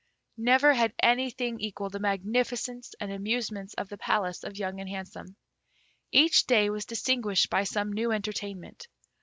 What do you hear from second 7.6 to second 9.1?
some new entertainment.